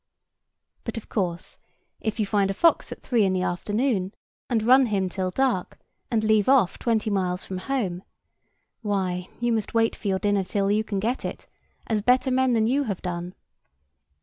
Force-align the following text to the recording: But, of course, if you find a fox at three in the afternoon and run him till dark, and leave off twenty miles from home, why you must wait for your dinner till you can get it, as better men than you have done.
But, 0.83 0.97
of 0.97 1.09
course, 1.09 1.59
if 1.99 2.19
you 2.19 2.25
find 2.25 2.49
a 2.49 2.55
fox 2.55 2.91
at 2.91 3.03
three 3.03 3.23
in 3.23 3.33
the 3.33 3.43
afternoon 3.43 4.15
and 4.49 4.63
run 4.63 4.87
him 4.87 5.09
till 5.09 5.29
dark, 5.29 5.77
and 6.09 6.23
leave 6.23 6.49
off 6.49 6.79
twenty 6.79 7.11
miles 7.11 7.45
from 7.45 7.59
home, 7.59 8.01
why 8.81 9.29
you 9.39 9.51
must 9.53 9.75
wait 9.75 9.95
for 9.95 10.07
your 10.07 10.17
dinner 10.17 10.43
till 10.43 10.71
you 10.71 10.83
can 10.83 10.99
get 10.99 11.23
it, 11.23 11.47
as 11.85 12.01
better 12.01 12.31
men 12.31 12.53
than 12.53 12.65
you 12.65 12.85
have 12.85 13.03
done. 13.03 13.35